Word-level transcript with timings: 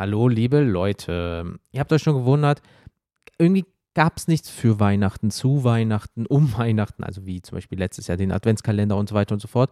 Hallo, 0.00 0.28
liebe 0.28 0.60
Leute. 0.60 1.58
Ihr 1.72 1.80
habt 1.80 1.92
euch 1.92 2.02
schon 2.02 2.16
gewundert, 2.16 2.62
irgendwie 3.36 3.66
gab 3.92 4.16
es 4.16 4.28
nichts 4.28 4.48
für 4.48 4.80
Weihnachten, 4.80 5.30
zu 5.30 5.62
Weihnachten, 5.62 6.24
um 6.24 6.50
Weihnachten, 6.56 7.04
also 7.04 7.26
wie 7.26 7.42
zum 7.42 7.56
Beispiel 7.56 7.78
letztes 7.78 8.06
Jahr 8.06 8.16
den 8.16 8.32
Adventskalender 8.32 8.96
und 8.96 9.10
so 9.10 9.14
weiter 9.14 9.34
und 9.34 9.40
so 9.40 9.48
fort. 9.48 9.70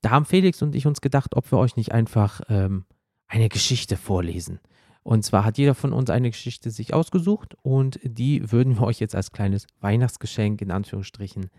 Da 0.00 0.08
haben 0.08 0.24
Felix 0.24 0.62
und 0.62 0.74
ich 0.74 0.86
uns 0.86 1.02
gedacht, 1.02 1.36
ob 1.36 1.52
wir 1.52 1.58
euch 1.58 1.76
nicht 1.76 1.92
einfach 1.92 2.40
ähm, 2.48 2.86
eine 3.28 3.50
Geschichte 3.50 3.98
vorlesen. 3.98 4.60
Und 5.02 5.26
zwar 5.26 5.44
hat 5.44 5.58
jeder 5.58 5.74
von 5.74 5.92
uns 5.92 6.08
eine 6.08 6.30
Geschichte 6.30 6.70
sich 6.70 6.94
ausgesucht 6.94 7.54
und 7.60 8.00
die 8.02 8.50
würden 8.50 8.78
wir 8.78 8.86
euch 8.86 8.98
jetzt 8.98 9.14
als 9.14 9.30
kleines 9.30 9.66
Weihnachtsgeschenk 9.82 10.62
in 10.62 10.70
Anführungsstrichen, 10.70 11.50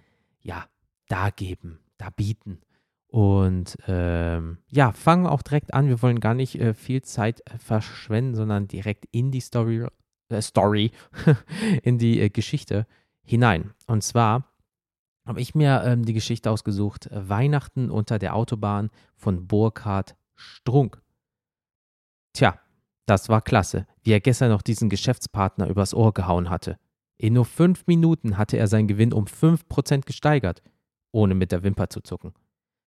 ja, 0.41 0.65
dargeben, 1.07 1.77
darbieten. 1.99 2.63
Und 3.11 3.75
ähm, 3.87 4.59
ja, 4.69 4.93
fangen 4.93 5.25
wir 5.25 5.33
auch 5.33 5.41
direkt 5.41 5.73
an. 5.73 5.89
Wir 5.89 6.01
wollen 6.01 6.21
gar 6.21 6.33
nicht 6.33 6.55
äh, 6.55 6.73
viel 6.73 7.01
Zeit 7.01 7.41
äh, 7.41 7.57
verschwenden, 7.57 8.35
sondern 8.35 8.69
direkt 8.69 9.05
in 9.11 9.31
die 9.31 9.41
Story, 9.41 9.85
äh, 10.29 10.41
Story 10.41 10.91
in 11.83 11.97
die 11.97 12.21
äh, 12.21 12.29
Geschichte 12.29 12.87
hinein. 13.21 13.73
Und 13.85 14.01
zwar 14.05 14.45
habe 15.25 15.41
ich 15.41 15.55
mir 15.55 15.83
ähm, 15.83 16.05
die 16.05 16.13
Geschichte 16.13 16.49
ausgesucht: 16.49 17.09
Weihnachten 17.11 17.91
unter 17.91 18.17
der 18.17 18.33
Autobahn 18.33 18.89
von 19.17 19.45
Burkhard 19.45 20.15
Strunk. 20.35 21.01
Tja, 22.31 22.61
das 23.07 23.27
war 23.27 23.41
klasse, 23.41 23.87
wie 24.03 24.13
er 24.13 24.21
gestern 24.21 24.51
noch 24.51 24.61
diesen 24.61 24.89
Geschäftspartner 24.89 25.67
übers 25.67 25.93
Ohr 25.93 26.13
gehauen 26.13 26.49
hatte. 26.49 26.77
In 27.17 27.33
nur 27.33 27.43
fünf 27.43 27.87
Minuten 27.87 28.37
hatte 28.37 28.55
er 28.55 28.67
seinen 28.67 28.87
Gewinn 28.87 29.11
um 29.11 29.27
fünf 29.27 29.67
Prozent 29.67 30.05
gesteigert, 30.05 30.61
ohne 31.11 31.35
mit 31.35 31.51
der 31.51 31.63
Wimper 31.63 31.89
zu 31.89 31.99
zucken. 31.99 32.33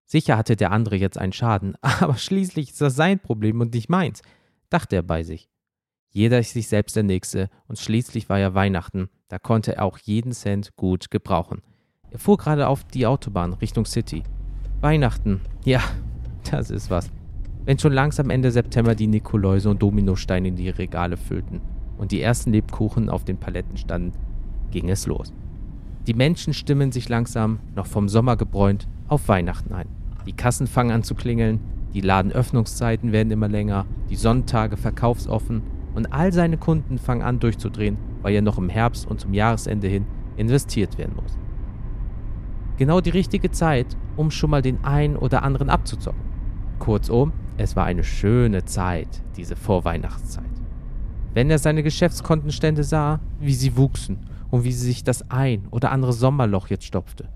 Sicher 0.04 0.36
hatte 0.36 0.56
der 0.56 0.72
andere 0.72 0.96
jetzt 0.96 1.18
einen 1.18 1.32
Schaden, 1.32 1.76
aber 1.80 2.16
schließlich 2.16 2.70
ist 2.70 2.80
das 2.80 2.96
sein 2.96 3.18
Problem 3.18 3.60
und 3.60 3.74
nicht 3.74 3.88
meins, 3.88 4.22
dachte 4.70 4.96
er 4.96 5.02
bei 5.02 5.22
sich. 5.22 5.48
Jeder 6.10 6.38
ist 6.38 6.52
sich 6.52 6.68
selbst 6.68 6.95
der 6.95 7.02
Nächste 7.02 7.50
und 7.66 7.78
schließlich 7.78 8.28
war 8.28 8.38
ja 8.38 8.54
Weihnachten, 8.54 9.09
da 9.29 9.38
konnte 9.38 9.76
er 9.76 9.84
auch 9.84 9.98
jeden 9.98 10.32
Cent 10.32 10.76
gut 10.76 11.10
gebrauchen. 11.10 11.62
Er 12.10 12.18
fuhr 12.20 12.37
gerade 12.37 12.68
auf 12.68 12.84
die 12.84 13.06
Autobahn 13.06 13.54
Richtung 13.54 13.84
City. 13.84 14.23
Weihnachten, 14.80 15.40
ja, 15.64 15.82
das 16.51 16.70
ist 16.70 16.90
was 16.90 17.10
wenn 17.64 17.79
schon 17.79 17.92
langsam 17.92 18.30
Ende 18.30 18.51
September 18.51 18.95
die 18.95 19.07
Nikoläuse 19.07 19.70
und 19.70 19.82
Dominosteine 19.82 20.48
in 20.48 20.57
die 20.57 20.68
Regale 20.68 21.16
füllten 21.16 21.60
und 21.96 22.12
die 22.12 22.20
ersten 22.20 22.52
Lebkuchen 22.52 23.09
auf 23.09 23.24
den 23.24 23.38
Paletten 23.38 23.76
standen, 23.76 24.12
ging 24.70 24.90
es 24.90 25.07
los. 25.07 25.32
Die 26.07 26.14
Menschen 26.14 26.52
stimmen 26.52 26.92
sich 26.92 27.09
langsam, 27.09 27.60
noch 27.74 27.86
vom 27.86 28.09
Sommer 28.09 28.36
gebräunt, 28.36 28.86
auf 29.15 29.29
Weihnachten 29.29 29.73
ein. 29.73 29.88
Die 30.26 30.32
Kassen 30.32 30.66
fangen 30.66 30.90
an 30.90 31.04
zu 31.04 31.15
klingeln, 31.15 31.60
die 31.95 32.01
Ladenöffnungszeiten 32.01 33.12
werden 33.12 33.30
immer 33.30 33.48
länger, 33.48 33.87
die 34.10 34.16
Sonntage 34.16 34.76
verkaufsoffen 34.76 35.62
und 35.95 36.12
all 36.12 36.32
seine 36.32 36.59
Kunden 36.59 36.98
fangen 36.98 37.23
an 37.23 37.38
durchzudrehen, 37.38 37.96
weil 38.23 38.35
ja 38.35 38.40
noch 38.40 38.59
im 38.59 38.68
Herbst 38.68 39.07
und 39.07 39.20
zum 39.20 39.32
Jahresende 39.32 39.87
hin 39.87 40.04
investiert 40.37 40.98
werden 40.98 41.15
muss. 41.15 41.38
Genau 42.76 43.01
die 43.01 43.10
richtige 43.10 43.52
Zeit, 43.52 43.87
um 44.16 44.32
schon 44.32 44.51
mal 44.51 44.62
den 44.62 44.85
einen 44.85 45.16
oder 45.16 45.45
anderen 45.45 45.70
abzuzocken. 45.70 46.20
Kurzum, 46.80 47.32
es 47.57 47.76
war 47.76 47.85
eine 47.85 48.02
schöne 48.02 48.65
Zeit, 48.65 49.23
diese 49.37 49.54
Vorweihnachtszeit. 49.54 50.45
Wenn 51.35 51.51
er 51.51 51.59
seine 51.59 51.85
Geschäftskontenstände 51.85 52.82
sah, 52.82 53.20
wie 53.38 53.54
sie 53.54 53.76
wuchsen 53.76 54.18
und 54.51 54.65
wie 54.65 54.73
sich 54.73 55.04
das 55.04 55.30
ein 55.30 55.68
oder 55.70 55.92
andere 55.92 56.12
Sommerloch 56.12 56.66
jetzt 56.68 56.85
stopfte, 56.85 57.29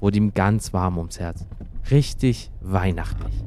wurde 0.00 0.18
ihm 0.18 0.34
ganz 0.34 0.72
warm 0.72 0.98
ums 0.98 1.20
Herz. 1.20 1.46
Richtig 1.90 2.50
weihnachtlich. 2.60 3.44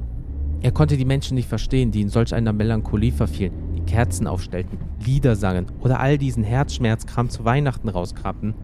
Er 0.62 0.72
konnte 0.72 0.96
die 0.96 1.04
Menschen 1.04 1.34
nicht 1.34 1.48
verstehen, 1.48 1.90
die 1.90 2.00
in 2.00 2.08
solch 2.08 2.34
einer 2.34 2.52
Melancholie 2.52 3.12
verfielen, 3.12 3.52
die 3.76 3.82
Kerzen 3.82 4.26
aufstellten, 4.26 4.78
Lieder 5.04 5.36
sangen 5.36 5.66
oder 5.80 6.00
all 6.00 6.16
diesen 6.16 6.42
Herzschmerzkram 6.42 7.28
zu 7.28 7.44
Weihnachten 7.44 7.88
rauskrabbten, 7.88 8.54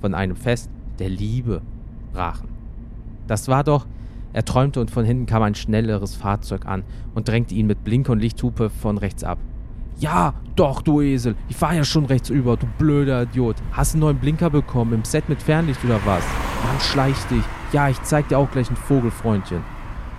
von 0.00 0.14
einem 0.14 0.36
Fest 0.36 0.70
der 0.98 1.10
Liebe 1.10 1.62
brachen. 2.12 2.48
Das 3.26 3.48
war 3.48 3.64
doch 3.64 3.86
er 4.36 4.44
träumte 4.44 4.82
und 4.82 4.90
von 4.90 5.06
hinten 5.06 5.24
kam 5.24 5.42
ein 5.42 5.54
schnelleres 5.54 6.14
Fahrzeug 6.14 6.66
an 6.66 6.84
und 7.14 7.26
drängte 7.26 7.54
ihn 7.54 7.66
mit 7.66 7.84
Blink- 7.84 8.10
und 8.10 8.18
Lichthupe 8.20 8.68
von 8.68 8.98
rechts 8.98 9.24
ab. 9.24 9.38
Ja, 9.98 10.34
doch, 10.56 10.82
du 10.82 11.00
Esel. 11.00 11.36
Ich 11.48 11.56
fahr 11.56 11.72
ja 11.72 11.84
schon 11.84 12.04
rechts 12.04 12.28
über, 12.28 12.58
du 12.58 12.66
blöder 12.76 13.22
Idiot. 13.22 13.56
Hast 13.72 13.94
einen 13.94 14.00
neuen 14.02 14.18
Blinker 14.18 14.50
bekommen, 14.50 14.92
im 14.92 15.04
Set 15.04 15.30
mit 15.30 15.42
Fernlicht 15.42 15.82
oder 15.86 16.00
was? 16.04 16.22
Mann, 16.66 16.80
schleich 16.80 17.16
dich. 17.26 17.44
Ja, 17.72 17.88
ich 17.88 18.02
zeig 18.02 18.28
dir 18.28 18.38
auch 18.38 18.50
gleich 18.50 18.68
ein 18.70 18.76
Vogelfreundchen. 18.76 19.62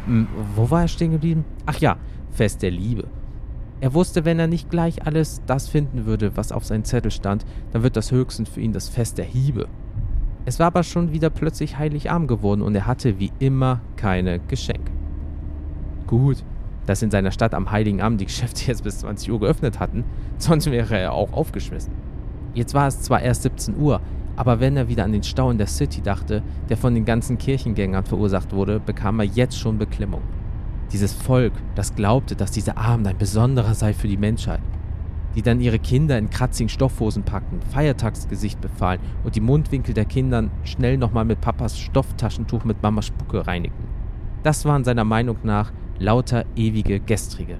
Hm, 0.05 0.27
wo 0.55 0.69
war 0.69 0.83
er 0.83 0.87
stehen 0.87 1.11
geblieben? 1.11 1.43
Ach 1.65 1.77
ja, 1.79 1.97
Fest 2.31 2.61
der 2.61 2.71
Liebe. 2.71 3.05
Er 3.81 3.93
wusste, 3.93 4.23
wenn 4.23 4.39
er 4.39 4.47
nicht 4.47 4.69
gleich 4.69 5.05
alles 5.05 5.41
das 5.45 5.67
finden 5.67 6.05
würde, 6.05 6.37
was 6.37 6.53
auf 6.53 6.63
seinem 6.63 6.85
Zettel 6.85 7.11
stand, 7.11 7.45
dann 7.73 7.83
wird 7.83 7.97
das 7.97 8.11
höchstens 8.11 8.47
für 8.47 8.61
ihn 8.61 8.71
das 8.71 8.87
Fest 8.87 9.17
der 9.17 9.25
Hiebe. 9.25 9.67
Es 10.45 10.57
war 10.57 10.67
aber 10.67 10.83
schon 10.83 11.11
wieder 11.11 11.29
plötzlich 11.29 11.77
Heiligabend 11.77 12.29
geworden 12.29 12.61
und 12.61 12.73
er 12.75 12.87
hatte 12.87 13.19
wie 13.19 13.33
immer 13.39 13.81
keine 13.97 14.39
Geschenke. 14.39 14.91
Gut, 16.07 16.45
dass 16.85 17.01
in 17.01 17.11
seiner 17.11 17.31
Stadt 17.31 17.53
am 17.53 17.71
Heiligen 17.71 18.01
Abend 18.01 18.21
die 18.21 18.25
Geschäfte 18.25 18.67
jetzt 18.67 18.85
bis 18.85 18.99
20 18.99 19.31
Uhr 19.33 19.41
geöffnet 19.41 19.81
hatten, 19.81 20.05
sonst 20.37 20.71
wäre 20.71 20.97
er 20.97 21.11
auch 21.11 21.33
aufgeschmissen. 21.33 21.91
Jetzt 22.53 22.73
war 22.73 22.87
es 22.87 23.01
zwar 23.01 23.21
erst 23.21 23.43
17 23.43 23.77
Uhr, 23.77 23.99
aber 24.37 24.61
wenn 24.61 24.77
er 24.77 24.87
wieder 24.87 25.03
an 25.03 25.11
den 25.11 25.23
Stau 25.23 25.51
in 25.51 25.57
der 25.57 25.67
City 25.67 26.01
dachte, 26.01 26.41
der 26.69 26.77
von 26.77 26.95
den 26.95 27.03
ganzen 27.03 27.37
Kirchengängern 27.37 28.05
verursacht 28.05 28.53
wurde, 28.53 28.79
bekam 28.79 29.19
er 29.19 29.25
jetzt 29.25 29.59
schon 29.59 29.77
Beklemmung. 29.77 30.21
Dieses 30.93 31.11
Volk, 31.11 31.51
das 31.75 31.93
glaubte, 31.93 32.37
dass 32.37 32.51
dieser 32.51 32.77
Abend 32.77 33.07
ein 33.07 33.17
besonderer 33.17 33.73
sei 33.73 33.93
für 33.93 34.07
die 34.07 34.15
Menschheit 34.15 34.61
die 35.37 35.43
dann 35.43 35.61
ihre 35.61 35.77
Kinder 35.77 36.17
in 36.17 36.31
kratzigen 36.31 36.67
Stoffhosen 36.67 37.21
packten, 37.21 37.61
Feiertagsgesicht 37.71 38.59
befahlen 38.59 38.99
und 39.23 39.35
die 39.35 39.39
Mundwinkel 39.39 39.93
der 39.93 40.05
Kinder 40.05 40.49
schnell 40.63 40.97
nochmal 40.97 41.25
mit 41.25 41.41
Papas 41.41 41.77
Stofftaschentuch 41.77 42.63
mit 42.63 42.81
Mamas 42.81 43.05
Spucke 43.05 43.45
reinigten. 43.45 43.87
Das 44.41 44.65
waren 44.65 44.83
seiner 44.83 45.03
Meinung 45.03 45.37
nach 45.43 45.71
lauter 45.99 46.43
ewige 46.55 46.99
Gestrige. 46.99 47.59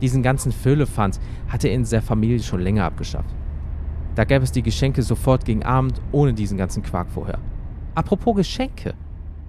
Diesen 0.00 0.22
ganzen 0.22 0.52
Füllefanz 0.52 1.18
hatte 1.48 1.66
er 1.66 1.74
in 1.74 1.82
der 1.82 2.00
Familie 2.00 2.40
schon 2.40 2.60
länger 2.60 2.84
abgeschafft. 2.84 3.34
Da 4.18 4.24
gäbe 4.24 4.42
es 4.42 4.50
die 4.50 4.64
Geschenke 4.64 5.04
sofort 5.04 5.44
gegen 5.44 5.62
Abend, 5.62 6.00
ohne 6.10 6.34
diesen 6.34 6.58
ganzen 6.58 6.82
Quark 6.82 7.08
vorher. 7.08 7.38
Apropos 7.94 8.34
Geschenke. 8.34 8.96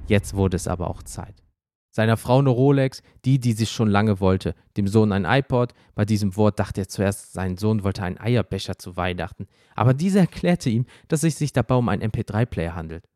Jetzt 0.05 0.35
wurde 0.35 0.57
es 0.57 0.67
aber 0.67 0.91
auch 0.91 1.01
Zeit. 1.01 1.41
Seiner 1.89 2.17
Frau 2.17 2.37
eine 2.37 2.49
Rolex, 2.49 3.01
die, 3.25 3.39
die 3.39 3.53
sich 3.53 3.71
schon 3.71 3.89
lange 3.89 4.19
wollte. 4.19 4.53
Dem 4.77 4.87
Sohn 4.87 5.11
ein 5.11 5.25
iPod. 5.25 5.73
Bei 5.95 6.05
diesem 6.05 6.35
Wort 6.35 6.59
dachte 6.59 6.81
er 6.81 6.87
zuerst, 6.87 7.33
sein 7.33 7.57
Sohn 7.57 7.83
wollte 7.83 8.03
einen 8.03 8.19
Eierbecher 8.19 8.77
zu 8.77 8.95
Weihnachten. 8.95 9.47
Aber 9.75 9.95
dieser 9.95 10.19
erklärte 10.19 10.69
ihm, 10.69 10.85
dass 11.07 11.23
es 11.23 11.39
sich 11.39 11.51
dabei 11.51 11.73
um 11.73 11.89
einen 11.89 12.03
MP3-Player 12.03 12.75
handelt, 12.75 13.09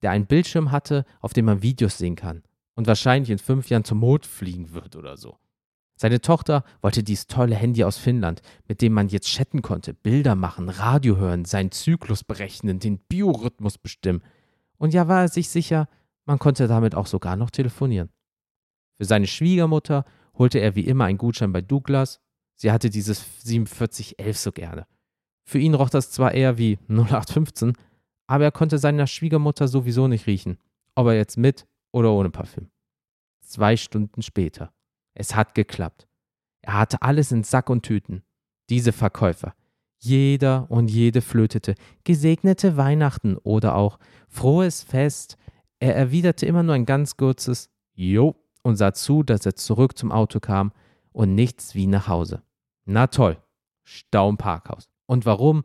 der 0.00 0.12
einen 0.12 0.24
Bildschirm 0.24 0.72
hatte, 0.72 1.04
auf 1.20 1.34
dem 1.34 1.44
man 1.44 1.60
Videos 1.60 1.98
sehen 1.98 2.16
kann 2.16 2.42
und 2.74 2.86
wahrscheinlich 2.86 3.28
in 3.28 3.38
fünf 3.38 3.68
Jahren 3.68 3.84
zum 3.84 3.98
Mond 3.98 4.24
fliegen 4.24 4.72
wird 4.72 4.96
oder 4.96 5.18
so. 5.18 5.36
Seine 5.98 6.20
Tochter 6.20 6.62
wollte 6.82 7.02
dieses 7.02 7.26
tolle 7.26 7.54
Handy 7.54 7.82
aus 7.82 7.96
Finnland, 7.96 8.42
mit 8.68 8.82
dem 8.82 8.92
man 8.92 9.08
jetzt 9.08 9.28
chatten 9.28 9.62
konnte, 9.62 9.94
Bilder 9.94 10.34
machen, 10.34 10.68
Radio 10.68 11.16
hören, 11.16 11.46
seinen 11.46 11.72
Zyklus 11.72 12.22
berechnen, 12.22 12.78
den 12.78 12.98
Biorhythmus 12.98 13.78
bestimmen. 13.78 14.22
Und 14.76 14.92
ja 14.92 15.08
war 15.08 15.22
er 15.22 15.28
sich 15.28 15.48
sicher, 15.48 15.88
man 16.26 16.38
konnte 16.38 16.68
damit 16.68 16.94
auch 16.94 17.06
sogar 17.06 17.36
noch 17.36 17.50
telefonieren. 17.50 18.10
Für 18.98 19.06
seine 19.06 19.26
Schwiegermutter 19.26 20.04
holte 20.34 20.58
er 20.58 20.74
wie 20.74 20.84
immer 20.84 21.06
einen 21.06 21.18
Gutschein 21.18 21.52
bei 21.52 21.62
Douglas. 21.62 22.20
Sie 22.56 22.70
hatte 22.70 22.90
dieses 22.90 23.20
4711 23.20 24.38
so 24.38 24.52
gerne. 24.52 24.86
Für 25.44 25.58
ihn 25.58 25.74
roch 25.74 25.88
das 25.88 26.10
zwar 26.10 26.32
eher 26.32 26.58
wie 26.58 26.78
0815, 26.88 27.72
aber 28.26 28.44
er 28.44 28.52
konnte 28.52 28.78
seiner 28.78 29.06
Schwiegermutter 29.06 29.68
sowieso 29.68 30.08
nicht 30.08 30.26
riechen, 30.26 30.58
ob 30.94 31.06
er 31.06 31.14
jetzt 31.14 31.38
mit 31.38 31.66
oder 31.92 32.12
ohne 32.12 32.30
Parfüm. 32.30 32.68
Zwei 33.40 33.76
Stunden 33.76 34.22
später. 34.22 34.72
Es 35.18 35.34
hat 35.34 35.54
geklappt. 35.54 36.06
Er 36.60 36.74
hatte 36.74 37.02
alles 37.02 37.32
in 37.32 37.42
Sack 37.42 37.70
und 37.70 37.82
Tüten. 37.82 38.22
Diese 38.68 38.92
Verkäufer. 38.92 39.54
Jeder 39.98 40.70
und 40.70 40.88
jede 40.88 41.22
flötete 41.22 41.74
Gesegnete 42.04 42.76
Weihnachten 42.76 43.36
oder 43.38 43.76
auch 43.76 43.98
Frohes 44.28 44.82
Fest 44.82 45.38
er 45.78 45.94
erwiderte 45.94 46.46
immer 46.46 46.62
nur 46.62 46.74
ein 46.74 46.86
ganz 46.86 47.16
kurzes 47.16 47.70
Jo 47.94 48.36
und 48.62 48.76
sah 48.76 48.92
zu, 48.92 49.22
dass 49.22 49.44
er 49.46 49.56
zurück 49.56 49.96
zum 49.96 50.10
Auto 50.12 50.40
kam 50.40 50.72
und 51.12 51.34
nichts 51.34 51.74
wie 51.74 51.86
nach 51.86 52.08
Hause. 52.08 52.42
Na 52.84 53.06
toll, 53.06 53.38
Stau 53.82 54.28
im 54.28 54.36
Parkhaus. 54.36 54.88
Und 55.06 55.26
warum? 55.26 55.62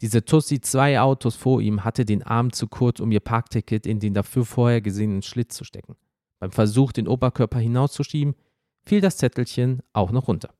Diese 0.00 0.24
Tussi 0.24 0.60
zwei 0.60 1.00
Autos 1.00 1.36
vor 1.36 1.60
ihm 1.60 1.84
hatte 1.84 2.04
den 2.04 2.22
Arm 2.22 2.52
zu 2.52 2.68
kurz, 2.68 3.00
um 3.00 3.12
ihr 3.12 3.20
Parkticket 3.20 3.86
in 3.86 4.00
den 4.00 4.14
dafür 4.14 4.44
vorher 4.44 4.80
gesehenen 4.80 5.22
Schlitz 5.22 5.56
zu 5.56 5.64
stecken. 5.64 5.96
Beim 6.40 6.50
Versuch, 6.50 6.92
den 6.92 7.08
Oberkörper 7.08 7.58
hinauszuschieben, 7.58 8.34
fiel 8.84 9.00
das 9.00 9.16
Zettelchen 9.16 9.82
auch 9.92 10.10
noch 10.10 10.28
runter. 10.28 10.50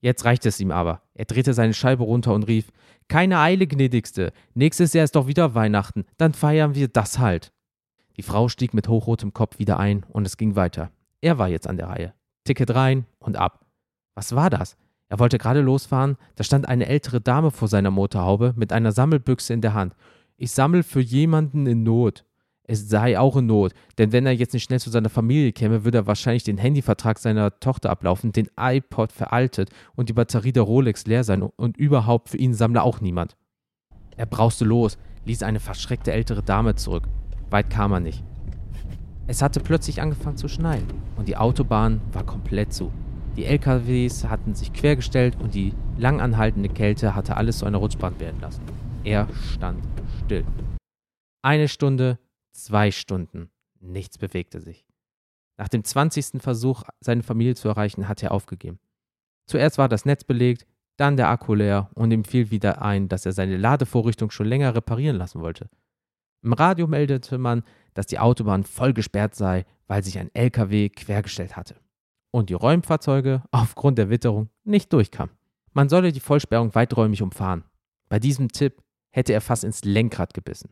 Jetzt 0.00 0.24
reicht 0.24 0.46
es 0.46 0.60
ihm 0.60 0.70
aber. 0.70 1.02
Er 1.14 1.24
drehte 1.24 1.54
seine 1.54 1.74
Scheibe 1.74 2.04
runter 2.04 2.34
und 2.34 2.44
rief: 2.44 2.70
Keine 3.08 3.38
Eile, 3.38 3.66
gnädigste. 3.66 4.32
Nächstes 4.54 4.92
Jahr 4.92 5.04
ist 5.04 5.16
doch 5.16 5.26
wieder 5.26 5.54
Weihnachten. 5.54 6.04
Dann 6.16 6.32
feiern 6.34 6.74
wir 6.74 6.88
das 6.88 7.18
halt. 7.18 7.52
Die 8.16 8.22
Frau 8.22 8.48
stieg 8.48 8.72
mit 8.72 8.88
hochrotem 8.88 9.32
Kopf 9.32 9.58
wieder 9.58 9.78
ein 9.78 10.04
und 10.08 10.26
es 10.26 10.36
ging 10.36 10.56
weiter. 10.56 10.90
Er 11.20 11.38
war 11.38 11.48
jetzt 11.48 11.66
an 11.66 11.76
der 11.76 11.88
Reihe. 11.88 12.14
Ticket 12.44 12.74
rein 12.74 13.06
und 13.18 13.36
ab. 13.36 13.66
Was 14.14 14.34
war 14.34 14.50
das? 14.50 14.76
Er 15.08 15.18
wollte 15.18 15.38
gerade 15.38 15.60
losfahren, 15.60 16.16
da 16.34 16.44
stand 16.44 16.68
eine 16.68 16.86
ältere 16.86 17.20
Dame 17.20 17.50
vor 17.50 17.68
seiner 17.68 17.90
Motorhaube 17.90 18.54
mit 18.56 18.72
einer 18.72 18.92
Sammelbüchse 18.92 19.52
in 19.52 19.60
der 19.60 19.74
Hand. 19.74 19.94
Ich 20.36 20.52
sammle 20.52 20.82
für 20.82 21.00
jemanden 21.00 21.66
in 21.66 21.82
Not. 21.82 22.24
Es 22.68 22.88
sei 22.88 23.16
auch 23.16 23.36
in 23.36 23.46
Not, 23.46 23.74
denn 23.96 24.10
wenn 24.10 24.26
er 24.26 24.32
jetzt 24.32 24.52
nicht 24.52 24.64
schnell 24.64 24.80
zu 24.80 24.90
seiner 24.90 25.08
Familie 25.08 25.52
käme, 25.52 25.84
würde 25.84 25.98
er 25.98 26.06
wahrscheinlich 26.08 26.42
den 26.42 26.58
Handyvertrag 26.58 27.18
seiner 27.18 27.60
Tochter 27.60 27.90
ablaufen, 27.90 28.32
den 28.32 28.48
iPod 28.58 29.12
veraltet 29.12 29.70
und 29.94 30.08
die 30.08 30.12
Batterie 30.12 30.50
der 30.50 30.64
Rolex 30.64 31.06
leer 31.06 31.22
sein 31.22 31.42
und 31.42 31.76
überhaupt 31.76 32.28
für 32.28 32.38
ihn 32.38 32.54
sammle 32.54 32.82
auch 32.82 33.00
niemand. 33.00 33.36
Er 34.16 34.26
brauste 34.26 34.64
los, 34.64 34.98
ließ 35.26 35.44
eine 35.44 35.60
verschreckte 35.60 36.12
ältere 36.12 36.42
Dame 36.42 36.74
zurück. 36.74 37.04
Weit 37.50 37.70
kam 37.70 37.92
er 37.92 38.00
nicht. 38.00 38.24
Es 39.28 39.42
hatte 39.42 39.60
plötzlich 39.60 40.02
angefangen 40.02 40.36
zu 40.36 40.48
schneien 40.48 40.86
und 41.16 41.28
die 41.28 41.36
Autobahn 41.36 42.00
war 42.12 42.24
komplett 42.24 42.72
zu. 42.72 42.90
Die 43.36 43.44
LKWs 43.44 44.24
hatten 44.24 44.54
sich 44.54 44.72
quergestellt 44.72 45.36
und 45.38 45.54
die 45.54 45.72
langanhaltende 45.98 46.68
Kälte 46.68 47.14
hatte 47.14 47.36
alles 47.36 47.58
zu 47.58 47.66
einer 47.66 47.78
Rutschbahn 47.78 48.18
werden 48.18 48.40
lassen. 48.40 48.62
Er 49.04 49.28
stand 49.52 49.84
still. 50.24 50.44
Eine 51.42 51.68
Stunde, 51.68 52.18
zwei 52.64 52.90
Stunden. 52.90 53.50
Nichts 53.80 54.18
bewegte 54.18 54.60
sich. 54.60 54.86
Nach 55.58 55.68
dem 55.68 55.84
20. 55.84 56.42
Versuch, 56.42 56.82
seine 57.00 57.22
Familie 57.22 57.54
zu 57.54 57.68
erreichen, 57.68 58.08
hatte 58.08 58.26
er 58.26 58.32
aufgegeben. 58.32 58.78
Zuerst 59.46 59.78
war 59.78 59.88
das 59.88 60.04
Netz 60.04 60.24
belegt, 60.24 60.66
dann 60.96 61.16
der 61.16 61.28
Akku 61.28 61.54
leer 61.54 61.90
und 61.94 62.10
ihm 62.10 62.24
fiel 62.24 62.50
wieder 62.50 62.82
ein, 62.82 63.08
dass 63.08 63.26
er 63.26 63.32
seine 63.32 63.56
Ladevorrichtung 63.56 64.30
schon 64.30 64.46
länger 64.46 64.74
reparieren 64.74 65.16
lassen 65.16 65.40
wollte. 65.40 65.68
Im 66.42 66.52
Radio 66.52 66.86
meldete 66.86 67.38
man, 67.38 67.62
dass 67.94 68.06
die 68.06 68.18
Autobahn 68.18 68.64
voll 68.64 68.92
gesperrt 68.92 69.34
sei, 69.34 69.64
weil 69.86 70.02
sich 70.02 70.18
ein 70.18 70.34
LKW 70.34 70.88
quergestellt 70.88 71.56
hatte 71.56 71.76
und 72.30 72.50
die 72.50 72.54
Räumfahrzeuge 72.54 73.42
aufgrund 73.50 73.98
der 73.98 74.10
Witterung 74.10 74.50
nicht 74.64 74.92
durchkamen. 74.92 75.34
Man 75.72 75.88
solle 75.88 76.12
die 76.12 76.20
Vollsperrung 76.20 76.74
weiträumig 76.74 77.22
umfahren. 77.22 77.64
Bei 78.08 78.18
diesem 78.18 78.48
Tipp 78.48 78.82
hätte 79.10 79.32
er 79.32 79.40
fast 79.40 79.64
ins 79.64 79.84
Lenkrad 79.84 80.34
gebissen. 80.34 80.70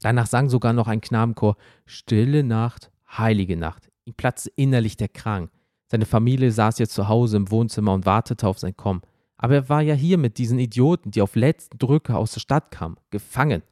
Danach 0.00 0.26
sang 0.26 0.48
sogar 0.48 0.72
noch 0.72 0.88
ein 0.88 1.00
Knabenchor 1.00 1.56
Stille 1.84 2.42
Nacht, 2.42 2.90
heilige 3.16 3.56
Nacht. 3.56 3.90
Ihm 4.04 4.14
platzte 4.14 4.50
innerlich 4.56 4.96
der 4.96 5.08
Krang. 5.08 5.50
Seine 5.86 6.06
Familie 6.06 6.52
saß 6.52 6.78
jetzt 6.78 6.94
zu 6.94 7.08
Hause 7.08 7.36
im 7.36 7.50
Wohnzimmer 7.50 7.92
und 7.92 8.06
wartete 8.06 8.46
auf 8.46 8.58
sein 8.58 8.76
Kommen. 8.76 9.02
Aber 9.36 9.54
er 9.54 9.68
war 9.68 9.82
ja 9.82 9.94
hier 9.94 10.18
mit 10.18 10.38
diesen 10.38 10.58
Idioten, 10.58 11.10
die 11.10 11.22
auf 11.22 11.34
letzten 11.34 11.78
Drücke 11.78 12.16
aus 12.16 12.32
der 12.32 12.40
Stadt 12.40 12.70
kamen, 12.70 12.96
gefangen. 13.10 13.62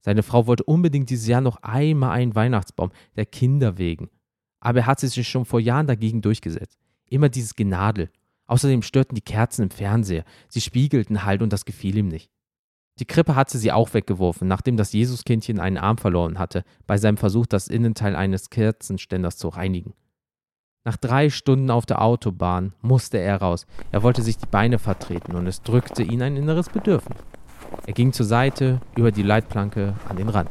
Seine 0.00 0.22
Frau 0.22 0.46
wollte 0.46 0.64
unbedingt 0.64 1.08
dieses 1.10 1.26
Jahr 1.26 1.40
noch 1.40 1.62
einmal 1.62 2.10
einen 2.10 2.34
Weihnachtsbaum, 2.34 2.90
der 3.16 3.26
Kinder 3.26 3.78
wegen. 3.78 4.10
Aber 4.60 4.80
er 4.80 4.86
hatte 4.86 5.08
sich 5.08 5.28
schon 5.28 5.44
vor 5.44 5.60
Jahren 5.60 5.86
dagegen 5.86 6.20
durchgesetzt. 6.20 6.78
Immer 7.08 7.28
dieses 7.28 7.54
Genadel. 7.54 8.10
Außerdem 8.46 8.82
störten 8.82 9.14
die 9.14 9.22
Kerzen 9.22 9.62
im 9.62 9.70
Fernseher. 9.70 10.24
Sie 10.48 10.60
spiegelten 10.60 11.24
halt 11.24 11.42
und 11.42 11.52
das 11.52 11.64
gefiel 11.64 11.96
ihm 11.96 12.08
nicht. 12.08 12.30
Die 13.00 13.06
Krippe 13.06 13.34
hatte 13.34 13.58
sie 13.58 13.72
auch 13.72 13.92
weggeworfen, 13.92 14.46
nachdem 14.46 14.76
das 14.76 14.92
Jesuskindchen 14.92 15.58
einen 15.58 15.78
Arm 15.78 15.98
verloren 15.98 16.38
hatte, 16.38 16.64
bei 16.86 16.96
seinem 16.96 17.16
Versuch, 17.16 17.46
das 17.46 17.66
Innenteil 17.66 18.14
eines 18.14 18.50
Kerzenständers 18.50 19.36
zu 19.36 19.48
reinigen. 19.48 19.94
Nach 20.84 20.96
drei 20.96 21.30
Stunden 21.30 21.70
auf 21.70 21.86
der 21.86 22.02
Autobahn 22.02 22.74
musste 22.82 23.18
er 23.18 23.40
raus. 23.40 23.66
Er 23.90 24.02
wollte 24.02 24.22
sich 24.22 24.36
die 24.36 24.46
Beine 24.46 24.78
vertreten 24.78 25.34
und 25.34 25.46
es 25.46 25.62
drückte 25.62 26.02
ihn 26.02 26.22
ein 26.22 26.36
inneres 26.36 26.68
Bedürfnis. 26.68 27.18
Er 27.86 27.94
ging 27.94 28.12
zur 28.12 28.26
Seite, 28.26 28.80
über 28.94 29.10
die 29.10 29.22
Leitplanke, 29.22 29.94
an 30.08 30.16
den 30.16 30.28
Rand. 30.28 30.50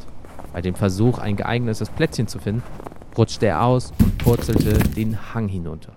Bei 0.51 0.61
dem 0.61 0.75
Versuch, 0.75 1.19
ein 1.19 1.37
geeignetes 1.37 1.89
Plätzchen 1.89 2.27
zu 2.27 2.39
finden, 2.39 2.63
rutschte 3.17 3.45
er 3.45 3.63
aus 3.63 3.93
und 3.99 4.17
purzelte 4.17 4.73
den 4.89 5.33
Hang 5.33 5.47
hinunter. 5.47 5.93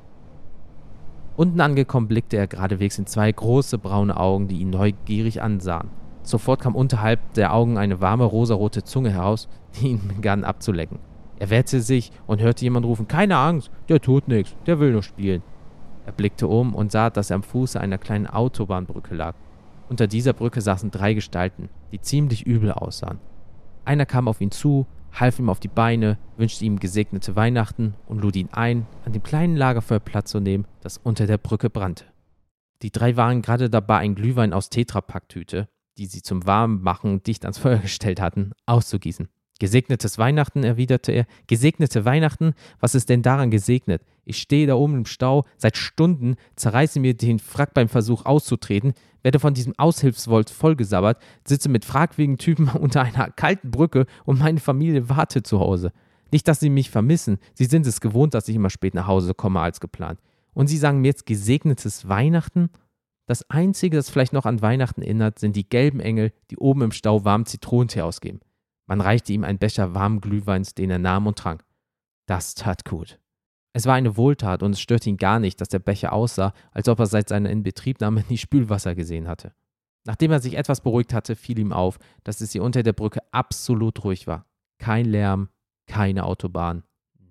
Unten 1.36 1.60
angekommen 1.60 2.06
blickte 2.06 2.36
er 2.36 2.46
geradewegs 2.46 2.98
in 2.98 3.06
zwei 3.06 3.32
große 3.32 3.78
braune 3.78 4.16
Augen, 4.16 4.48
die 4.48 4.60
ihn 4.60 4.70
neugierig 4.70 5.42
ansahen. 5.42 5.90
Sofort 6.26 6.60
kam 6.60 6.74
unterhalb 6.74 7.34
der 7.34 7.54
Augen 7.54 7.78
eine 7.78 8.00
warme 8.00 8.24
rosarote 8.24 8.82
Zunge 8.82 9.10
heraus, 9.10 9.48
die 9.76 9.90
ihn 9.90 10.08
begann 10.08 10.42
abzulecken. 10.42 10.98
Er 11.38 11.50
wehrte 11.50 11.80
sich 11.80 12.10
und 12.26 12.40
hörte 12.40 12.64
jemand 12.64 12.84
rufen: 12.84 13.06
Keine 13.06 13.36
Angst, 13.36 13.70
der 13.88 14.00
tut 14.00 14.26
nichts, 14.26 14.56
der 14.66 14.80
will 14.80 14.90
nur 14.90 15.04
spielen. 15.04 15.42
Er 16.04 16.10
blickte 16.10 16.48
um 16.48 16.74
und 16.74 16.90
sah, 16.90 17.10
dass 17.10 17.30
er 17.30 17.36
am 17.36 17.44
Fuße 17.44 17.80
einer 17.80 17.98
kleinen 17.98 18.26
Autobahnbrücke 18.26 19.14
lag. 19.14 19.36
Unter 19.88 20.08
dieser 20.08 20.32
Brücke 20.32 20.60
saßen 20.60 20.90
drei 20.90 21.14
Gestalten, 21.14 21.68
die 21.92 22.00
ziemlich 22.00 22.44
übel 22.44 22.72
aussahen. 22.72 23.20
Einer 23.84 24.04
kam 24.04 24.26
auf 24.26 24.40
ihn 24.40 24.50
zu, 24.50 24.86
half 25.12 25.38
ihm 25.38 25.48
auf 25.48 25.60
die 25.60 25.68
Beine, 25.68 26.18
wünschte 26.36 26.64
ihm 26.64 26.80
gesegnete 26.80 27.36
Weihnachten 27.36 27.94
und 28.08 28.20
lud 28.20 28.34
ihn 28.34 28.48
ein, 28.50 28.86
an 29.04 29.12
dem 29.12 29.22
kleinen 29.22 29.54
Lagerfeuer 29.54 30.00
Platz 30.00 30.32
zu 30.32 30.40
nehmen, 30.40 30.66
das 30.80 30.98
unter 30.98 31.28
der 31.28 31.38
Brücke 31.38 31.70
brannte. 31.70 32.04
Die 32.82 32.90
drei 32.90 33.16
waren 33.16 33.42
gerade 33.42 33.70
dabei, 33.70 33.98
ein 33.98 34.16
Glühwein 34.16 34.52
aus 34.52 34.70
Tetrapacktüte, 34.70 35.68
die 35.98 36.06
sie 36.06 36.22
zum 36.22 36.46
Warmmachen 36.46 37.22
dicht 37.22 37.44
ans 37.44 37.58
Feuer 37.58 37.78
gestellt 37.78 38.20
hatten, 38.20 38.52
auszugießen. 38.66 39.28
Gesegnetes 39.58 40.18
Weihnachten, 40.18 40.64
erwiderte 40.64 41.12
er. 41.12 41.26
Gesegnete 41.46 42.04
Weihnachten? 42.04 42.52
Was 42.78 42.94
ist 42.94 43.08
denn 43.08 43.22
daran 43.22 43.50
gesegnet? 43.50 44.02
Ich 44.26 44.38
stehe 44.38 44.66
da 44.66 44.74
oben 44.74 44.96
im 44.96 45.06
Stau, 45.06 45.44
seit 45.56 45.78
Stunden, 45.78 46.36
zerreiße 46.56 47.00
mir 47.00 47.14
den 47.14 47.38
Frack 47.38 47.72
beim 47.72 47.88
Versuch 47.88 48.26
auszutreten, 48.26 48.92
werde 49.22 49.38
von 49.38 49.54
diesem 49.54 49.72
Aushilfswolt 49.78 50.50
vollgesabbert, 50.50 51.22
sitze 51.44 51.70
mit 51.70 51.86
fragwürdigen 51.86 52.36
Typen 52.36 52.68
unter 52.80 53.02
einer 53.02 53.30
kalten 53.30 53.70
Brücke 53.70 54.06
und 54.24 54.40
meine 54.40 54.60
Familie 54.60 55.08
wartet 55.08 55.46
zu 55.46 55.58
Hause. 55.58 55.92
Nicht, 56.32 56.48
dass 56.48 56.60
sie 56.60 56.70
mich 56.70 56.90
vermissen, 56.90 57.38
sie 57.54 57.64
sind 57.64 57.86
es 57.86 58.00
gewohnt, 58.00 58.34
dass 58.34 58.48
ich 58.48 58.56
immer 58.56 58.70
spät 58.70 58.94
nach 58.94 59.06
Hause 59.06 59.32
komme 59.32 59.60
als 59.60 59.80
geplant. 59.80 60.20
Und 60.52 60.66
sie 60.66 60.78
sagen 60.78 61.00
mir 61.00 61.08
jetzt 61.08 61.26
gesegnetes 61.26 62.08
Weihnachten? 62.08 62.68
Das 63.26 63.48
Einzige, 63.50 63.96
das 63.96 64.08
vielleicht 64.08 64.32
noch 64.32 64.46
an 64.46 64.62
Weihnachten 64.62 65.02
erinnert, 65.02 65.38
sind 65.38 65.56
die 65.56 65.68
gelben 65.68 66.00
Engel, 66.00 66.32
die 66.50 66.56
oben 66.56 66.82
im 66.82 66.92
Stau 66.92 67.24
warm 67.24 67.44
Zitronentee 67.44 68.02
ausgeben. 68.02 68.40
Man 68.86 69.00
reichte 69.00 69.32
ihm 69.32 69.42
einen 69.42 69.58
Becher 69.58 69.94
warmen 69.94 70.20
Glühweins, 70.20 70.74
den 70.74 70.90
er 70.90 71.00
nahm 71.00 71.26
und 71.26 71.38
trank. 71.38 71.64
Das 72.26 72.54
tat 72.54 72.84
gut. 72.84 73.18
Es 73.72 73.84
war 73.84 73.94
eine 73.94 74.16
Wohltat 74.16 74.62
und 74.62 74.72
es 74.72 74.80
störte 74.80 75.10
ihn 75.10 75.16
gar 75.16 75.40
nicht, 75.40 75.60
dass 75.60 75.68
der 75.68 75.80
Becher 75.80 76.12
aussah, 76.12 76.54
als 76.70 76.88
ob 76.88 77.00
er 77.00 77.06
seit 77.06 77.28
seiner 77.28 77.50
Inbetriebnahme 77.50 78.24
nie 78.28 78.38
Spülwasser 78.38 78.94
gesehen 78.94 79.28
hatte. 79.28 79.52
Nachdem 80.06 80.30
er 80.30 80.40
sich 80.40 80.56
etwas 80.56 80.80
beruhigt 80.80 81.12
hatte, 81.12 81.34
fiel 81.34 81.58
ihm 81.58 81.72
auf, 81.72 81.98
dass 82.22 82.40
es 82.40 82.52
hier 82.52 82.62
unter 82.62 82.84
der 82.84 82.92
Brücke 82.92 83.20
absolut 83.32 84.04
ruhig 84.04 84.28
war. 84.28 84.46
Kein 84.78 85.04
Lärm, 85.04 85.48
keine 85.88 86.24
Autobahn, 86.24 86.84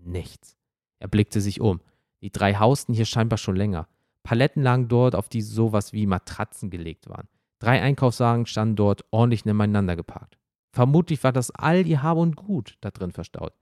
nichts. 0.03 0.57
Er 0.99 1.07
blickte 1.07 1.39
sich 1.39 1.61
um. 1.61 1.79
Die 2.21 2.31
drei 2.31 2.55
hausten 2.55 2.93
hier 2.93 3.05
scheinbar 3.05 3.37
schon 3.37 3.55
länger. 3.55 3.87
Paletten 4.25 4.63
lagen 4.63 4.87
dort, 4.87 5.15
auf 5.15 5.29
die 5.29 5.43
sowas 5.43 5.93
wie 5.93 6.07
Matratzen 6.07 6.71
gelegt 6.71 7.07
waren. 7.07 7.27
Drei 7.59 7.79
Einkaufswagen 7.81 8.47
standen 8.47 8.75
dort 8.75 9.05
ordentlich 9.11 9.45
nebeneinander 9.45 9.95
geparkt. 9.95 10.39
Vermutlich 10.73 11.23
war 11.23 11.31
das 11.31 11.51
all 11.51 11.85
ihr 11.85 12.01
Hab 12.01 12.17
und 12.17 12.35
Gut 12.35 12.75
da 12.81 12.89
drin 12.89 13.11
verstaut. 13.11 13.53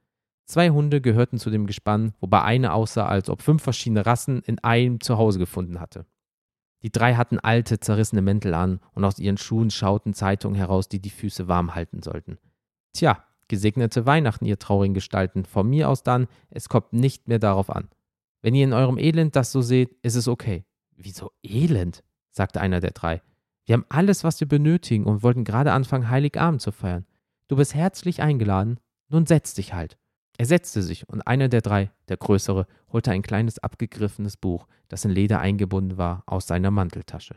Zwei 0.46 0.70
Hunde 0.70 1.02
gehörten 1.02 1.38
zu 1.38 1.50
dem 1.50 1.68
Gespann, 1.68 2.14
wobei 2.22 2.42
eine 2.44 2.74
aussah, 2.74 3.06
als 3.06 3.30
ob 3.30 3.42
fünf 3.42 3.62
verschiedene 3.62 4.06
Rassen 4.06 4.42
in 4.46 4.58
einem 4.60 5.02
Zuhause 5.02 5.38
gefunden 5.38 5.82
hatte. 5.82 6.06
Die 6.82 6.92
drei 6.92 7.16
hatten 7.16 7.40
alte, 7.40 7.80
zerrissene 7.80 8.22
Mäntel 8.22 8.54
an 8.54 8.80
und 8.94 9.04
aus 9.04 9.20
ihren 9.20 9.38
Schuhen 9.38 9.70
schauten 9.70 10.14
Zeitungen 10.14 10.56
heraus, 10.56 10.88
die 10.88 11.02
die 11.02 11.10
Füße 11.10 11.50
warm 11.50 11.76
halten 11.76 12.02
sollten. 12.02 12.38
Tja, 12.94 13.22
gesegnete 13.50 14.06
Weihnachten, 14.06 14.46
ihr 14.46 14.60
traurigen 14.60 14.94
Gestalten. 14.94 15.44
Von 15.44 15.70
mir 15.70 15.90
aus 15.90 16.04
dann, 16.04 16.28
es 16.50 16.70
kommt 16.70 16.94
nicht 16.94 17.28
mehr 17.28 17.40
darauf 17.40 17.70
an. 17.70 17.90
Wenn 18.44 18.56
ihr 18.56 18.66
in 18.66 18.74
eurem 18.74 18.98
Elend 18.98 19.38
das 19.38 19.54
so 19.54 19.62
seht, 19.62 19.96
ist 20.02 20.16
es 20.16 20.28
okay. 20.28 20.66
Wieso 20.96 21.32
Elend? 21.42 22.04
sagte 22.30 22.60
einer 22.60 22.82
der 22.82 22.92
drei. 22.92 23.22
Wir 23.66 23.74
haben 23.74 23.86
alles, 23.88 24.26
was 24.26 24.40
wir 24.42 24.48
benötigen 24.48 25.06
und 25.06 25.24
wollten 25.24 25.46
gerade 25.46 25.72
anfangen, 25.72 26.10
Heiligabend 26.10 26.62
zu 26.62 26.74
feiern. 26.74 27.06
Du 27.48 27.56
bist 27.56 27.74
herzlich 27.74 28.22
eingeladen. 28.22 28.82
Nun 29.08 29.26
setz 29.26 29.54
dich 29.54 29.74
halt. 29.74 29.98
Er 30.38 30.46
setzte 30.46 30.82
sich 30.82 31.08
und 31.08 31.22
einer 31.22 31.48
der 31.48 31.62
drei, 31.62 31.92
der 32.10 32.18
größere, 32.18 32.68
holte 32.92 33.12
ein 33.12 33.22
kleines 33.22 33.60
abgegriffenes 33.60 34.36
Buch, 34.36 34.68
das 34.90 35.06
in 35.06 35.12
Leder 35.12 35.40
eingebunden 35.40 35.98
war, 35.98 36.24
aus 36.26 36.46
seiner 36.46 36.72
Manteltasche. 36.72 37.36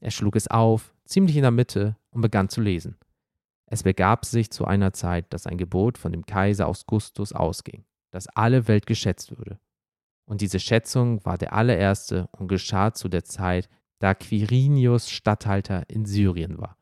Er 0.00 0.10
schlug 0.10 0.34
es 0.34 0.48
auf, 0.48 0.92
ziemlich 1.04 1.36
in 1.36 1.42
der 1.42 1.50
Mitte, 1.52 1.96
und 2.10 2.20
begann 2.20 2.48
zu 2.48 2.60
lesen. 2.60 2.96
Es 3.66 3.84
begab 3.84 4.24
sich 4.24 4.50
zu 4.50 4.64
einer 4.64 4.92
Zeit, 4.92 5.32
dass 5.32 5.46
ein 5.46 5.56
Gebot 5.56 5.98
von 5.98 6.10
dem 6.10 6.26
Kaiser 6.26 6.66
Augustus 6.66 7.32
ausging, 7.32 7.84
dass 8.10 8.26
alle 8.28 8.66
Welt 8.66 8.86
geschätzt 8.86 9.38
würde. 9.38 9.60
Und 10.32 10.40
diese 10.40 10.60
Schätzung 10.60 11.22
war 11.26 11.36
der 11.36 11.52
allererste 11.52 12.26
und 12.32 12.48
geschah 12.48 12.94
zu 12.94 13.10
der 13.10 13.22
Zeit, 13.22 13.68
da 13.98 14.14
Quirinius 14.14 15.10
Statthalter 15.10 15.84
in 15.90 16.06
Syrien 16.06 16.56
war. 16.56 16.78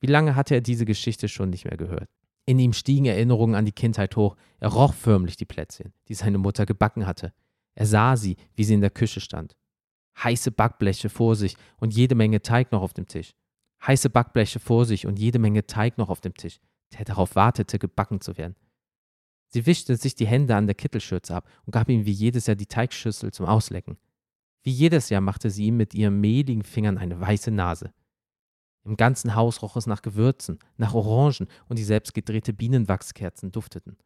Wie 0.00 0.06
lange 0.06 0.36
hatte 0.36 0.54
er 0.54 0.62
diese 0.62 0.86
Geschichte 0.86 1.28
schon 1.28 1.50
nicht 1.50 1.66
mehr 1.66 1.76
gehört? 1.76 2.08
In 2.46 2.58
ihm 2.58 2.72
stiegen 2.72 3.04
Erinnerungen 3.04 3.56
an 3.56 3.66
die 3.66 3.72
Kindheit 3.72 4.16
hoch. 4.16 4.36
Er 4.58 4.70
roch 4.70 4.94
förmlich 4.94 5.36
die 5.36 5.44
Plätzchen, 5.44 5.92
die 6.08 6.14
seine 6.14 6.38
Mutter 6.38 6.64
gebacken 6.64 7.04
hatte. 7.04 7.34
Er 7.74 7.84
sah 7.84 8.16
sie, 8.16 8.38
wie 8.54 8.64
sie 8.64 8.72
in 8.72 8.80
der 8.80 8.88
Küche 8.88 9.20
stand. 9.20 9.54
Heiße 10.24 10.50
Backbleche 10.50 11.10
vor 11.10 11.36
sich 11.36 11.58
und 11.76 11.92
jede 11.92 12.14
Menge 12.14 12.40
Teig 12.40 12.72
noch 12.72 12.80
auf 12.80 12.94
dem 12.94 13.06
Tisch. 13.06 13.34
Heiße 13.86 14.08
Backbleche 14.08 14.60
vor 14.60 14.86
sich 14.86 15.06
und 15.06 15.18
jede 15.18 15.38
Menge 15.38 15.66
Teig 15.66 15.98
noch 15.98 16.08
auf 16.08 16.22
dem 16.22 16.32
Tisch, 16.32 16.58
der 16.98 17.04
darauf 17.04 17.36
wartete, 17.36 17.78
gebacken 17.78 18.22
zu 18.22 18.38
werden. 18.38 18.56
Sie 19.52 19.66
wischte 19.66 19.96
sich 19.96 20.14
die 20.14 20.26
Hände 20.26 20.56
an 20.56 20.66
der 20.66 20.74
Kittelschürze 20.74 21.34
ab 21.34 21.48
und 21.66 21.72
gab 21.72 21.88
ihm 21.90 22.06
wie 22.06 22.12
jedes 22.12 22.46
Jahr 22.46 22.56
die 22.56 22.66
Teigschüssel 22.66 23.32
zum 23.32 23.46
Auslecken. 23.46 23.98
Wie 24.62 24.70
jedes 24.70 25.10
Jahr 25.10 25.20
machte 25.20 25.50
sie 25.50 25.66
ihm 25.66 25.76
mit 25.76 25.92
ihren 25.92 26.20
mehligen 26.20 26.62
Fingern 26.62 26.96
eine 26.96 27.20
weiße 27.20 27.50
Nase. 27.50 27.92
Im 28.84 28.96
ganzen 28.96 29.34
Haus 29.34 29.60
roch 29.62 29.76
es 29.76 29.86
nach 29.86 30.02
Gewürzen, 30.02 30.58
nach 30.76 30.94
Orangen 30.94 31.48
und 31.68 31.78
die 31.78 31.84
selbstgedrehte 31.84 32.52
Bienenwachskerzen 32.52 33.52
dufteten. 33.52 33.96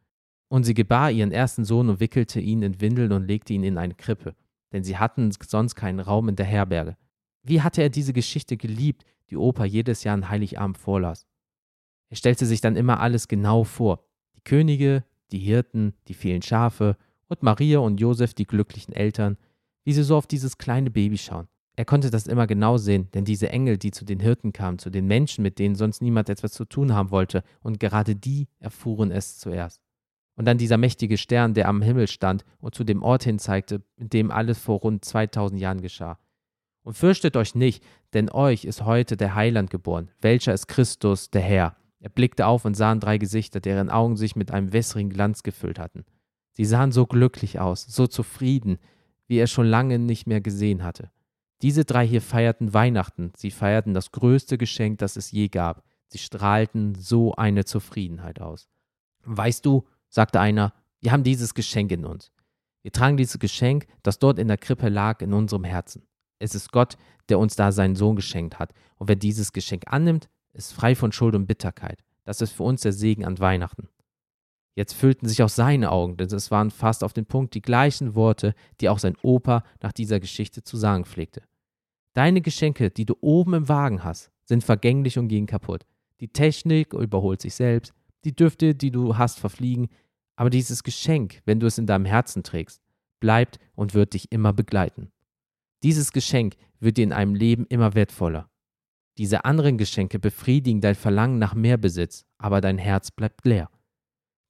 Und 0.49 0.65
sie 0.65 0.73
gebar 0.73 1.11
ihren 1.11 1.31
ersten 1.31 1.65
Sohn 1.65 1.89
und 1.89 1.99
wickelte 1.99 2.39
ihn 2.39 2.61
in 2.61 2.81
Windeln 2.81 3.11
und 3.11 3.27
legte 3.27 3.53
ihn 3.53 3.63
in 3.63 3.77
eine 3.77 3.95
Krippe, 3.95 4.35
denn 4.73 4.83
sie 4.83 4.97
hatten 4.97 5.31
sonst 5.31 5.75
keinen 5.75 5.99
Raum 5.99 6.29
in 6.29 6.35
der 6.35 6.45
Herberge. 6.45 6.97
Wie 7.43 7.61
hatte 7.61 7.81
er 7.81 7.89
diese 7.89 8.13
Geschichte 8.13 8.57
geliebt, 8.57 9.05
die 9.29 9.37
Opa 9.37 9.65
jedes 9.65 10.03
Jahr 10.03 10.13
an 10.13 10.29
Heiligabend 10.29 10.77
vorlas. 10.77 11.25
Er 12.09 12.17
stellte 12.17 12.45
sich 12.45 12.61
dann 12.61 12.75
immer 12.75 12.99
alles 12.99 13.27
genau 13.27 13.63
vor. 13.63 14.05
Die 14.35 14.41
Könige, 14.41 15.03
die 15.31 15.39
Hirten, 15.39 15.93
die 16.07 16.13
vielen 16.13 16.41
Schafe 16.41 16.97
und 17.27 17.43
Maria 17.43 17.79
und 17.79 17.99
Josef, 17.99 18.33
die 18.33 18.45
glücklichen 18.45 18.93
Eltern, 18.93 19.37
wie 19.83 19.93
sie 19.93 20.03
so 20.03 20.17
auf 20.17 20.27
dieses 20.27 20.57
kleine 20.57 20.91
Baby 20.91 21.17
schauen. 21.17 21.47
Er 21.77 21.85
konnte 21.85 22.09
das 22.09 22.25
immer 22.25 22.47
genau 22.47 22.77
sehen, 22.77 23.07
denn 23.13 23.23
diese 23.23 23.49
Engel, 23.49 23.77
die 23.77 23.91
zu 23.91 24.03
den 24.03 24.19
Hirten 24.19 24.51
kamen, 24.51 24.79
zu 24.79 24.89
den 24.89 25.05
Menschen, 25.05 25.43
mit 25.43 25.59
denen 25.59 25.75
sonst 25.75 26.01
niemand 26.01 26.27
etwas 26.27 26.51
zu 26.51 26.65
tun 26.65 26.93
haben 26.93 27.11
wollte, 27.11 27.43
und 27.61 27.79
gerade 27.79 28.15
die 28.15 28.47
erfuhren 28.59 29.11
es 29.11 29.37
zuerst. 29.37 29.79
Und 30.35 30.45
dann 30.45 30.57
dieser 30.57 30.77
mächtige 30.77 31.17
Stern, 31.17 31.53
der 31.53 31.67
am 31.67 31.81
Himmel 31.83 32.07
stand 32.07 32.45
und 32.59 32.73
zu 32.73 32.83
dem 32.83 33.03
Ort 33.03 33.23
hin 33.23 33.37
zeigte, 33.37 33.83
in 33.95 34.09
dem 34.09 34.31
alles 34.31 34.57
vor 34.57 34.79
rund 34.79 35.05
2000 35.05 35.61
Jahren 35.61 35.81
geschah. 35.81 36.17
Und 36.81 36.95
fürchtet 36.95 37.37
euch 37.37 37.53
nicht, 37.53 37.83
denn 38.13 38.31
euch 38.31 38.65
ist 38.65 38.85
heute 38.85 39.15
der 39.15 39.35
Heiland 39.35 39.69
geboren, 39.69 40.09
welcher 40.19 40.53
ist 40.53 40.67
Christus, 40.67 41.29
der 41.29 41.41
Herr. 41.41 41.75
Er 41.99 42.09
blickte 42.09 42.45
auf 42.45 42.65
und 42.65 42.75
sahen 42.75 42.99
drei 42.99 43.17
Gesichter, 43.17 43.59
deren 43.59 43.89
Augen 43.89 44.17
sich 44.17 44.35
mit 44.35 44.51
einem 44.51 44.73
wässrigen 44.73 45.09
Glanz 45.09 45.43
gefüllt 45.43 45.79
hatten. 45.79 46.05
Sie 46.53 46.65
sahen 46.65 46.91
so 46.91 47.05
glücklich 47.05 47.59
aus, 47.59 47.85
so 47.85 48.07
zufrieden, 48.07 48.77
wie 49.27 49.37
er 49.37 49.47
schon 49.47 49.67
lange 49.67 49.99
nicht 49.99 50.27
mehr 50.27 50.41
gesehen 50.41 50.83
hatte. 50.83 51.11
Diese 51.61 51.85
drei 51.85 52.05
hier 52.07 52.21
feierten 52.21 52.73
Weihnachten, 52.73 53.31
sie 53.35 53.51
feierten 53.51 53.93
das 53.93 54.11
größte 54.11 54.57
Geschenk, 54.57 54.99
das 54.99 55.15
es 55.15 55.31
je 55.31 55.47
gab. 55.47 55.83
Sie 56.07 56.19
strahlten 56.19 56.95
so 56.95 57.33
eine 57.33 57.65
Zufriedenheit 57.65 58.41
aus. 58.41 58.69
Weißt 59.23 59.65
du, 59.65 59.85
sagte 60.07 60.39
einer, 60.39 60.73
wir 61.01 61.11
haben 61.11 61.23
dieses 61.23 61.53
Geschenk 61.53 61.91
in 61.91 62.05
uns. 62.05 62.31
Wir 62.83 62.91
tragen 62.91 63.17
dieses 63.17 63.39
Geschenk, 63.39 63.87
das 64.03 64.19
dort 64.19 64.39
in 64.39 64.47
der 64.47 64.57
Krippe 64.57 64.89
lag, 64.89 65.21
in 65.21 65.33
unserem 65.33 65.63
Herzen. 65.63 66.07
Es 66.39 66.55
ist 66.55 66.71
Gott, 66.71 66.95
der 67.29 67.39
uns 67.39 67.55
da 67.55 67.71
seinen 67.71 67.95
Sohn 67.95 68.15
geschenkt 68.15 68.59
hat. 68.59 68.73
Und 68.95 69.09
wer 69.09 69.15
dieses 69.15 69.51
Geschenk 69.51 69.83
annimmt, 69.87 70.29
ist 70.57 70.73
frei 70.73 70.95
von 70.95 71.11
Schuld 71.11 71.35
und 71.35 71.45
Bitterkeit. 71.45 72.03
Das 72.23 72.41
ist 72.41 72.51
für 72.51 72.63
uns 72.63 72.81
der 72.81 72.93
Segen 72.93 73.25
an 73.25 73.39
Weihnachten. 73.39 73.87
Jetzt 74.75 74.93
füllten 74.93 75.27
sich 75.27 75.41
auch 75.41 75.49
seine 75.49 75.91
Augen, 75.91 76.17
denn 76.17 76.27
es 76.27 76.51
waren 76.51 76.69
fast 76.69 77.03
auf 77.03 77.13
den 77.13 77.25
Punkt 77.25 77.55
die 77.55 77.61
gleichen 77.61 78.13
Worte, 78.13 78.53
die 78.79 78.89
auch 78.89 78.99
sein 78.99 79.15
Opa 79.23 79.63
nach 79.81 79.91
dieser 79.91 80.19
Geschichte 80.19 80.63
zu 80.63 80.77
sagen 80.77 81.05
pflegte. 81.05 81.41
Deine 82.13 82.41
Geschenke, 82.41 82.91
die 82.91 83.05
du 83.05 83.15
oben 83.21 83.53
im 83.53 83.69
Wagen 83.69 84.03
hast, 84.03 84.31
sind 84.43 84.63
vergänglich 84.63 85.17
und 85.17 85.29
gehen 85.29 85.45
kaputt. 85.45 85.85
Die 86.19 86.27
Technik 86.27 86.93
überholt 86.93 87.41
sich 87.41 87.55
selbst, 87.55 87.93
die 88.23 88.35
Düfte, 88.35 88.75
die 88.75 88.91
du 88.91 89.17
hast, 89.17 89.39
verfliegen, 89.39 89.87
aber 90.35 90.49
dieses 90.49 90.83
Geschenk, 90.83 91.41
wenn 91.45 91.59
du 91.59 91.67
es 91.67 91.77
in 91.77 91.87
deinem 91.87 92.05
Herzen 92.05 92.43
trägst, 92.43 92.81
bleibt 93.19 93.59
und 93.75 93.93
wird 93.93 94.13
dich 94.13 94.31
immer 94.31 94.53
begleiten. 94.53 95.11
Dieses 95.83 96.11
Geschenk 96.11 96.55
wird 96.79 96.97
dir 96.97 97.03
in 97.03 97.13
einem 97.13 97.35
Leben 97.35 97.65
immer 97.67 97.95
wertvoller. 97.95 98.49
Diese 99.17 99.45
anderen 99.45 99.77
Geschenke 99.77 100.19
befriedigen 100.19 100.79
dein 100.79 100.95
Verlangen 100.95 101.39
nach 101.39 101.55
mehr 101.55 101.77
Besitz, 101.77 102.25
aber 102.37 102.61
dein 102.61 102.77
Herz 102.77 103.09
bleibt 103.09 103.45
leer. 103.45 103.69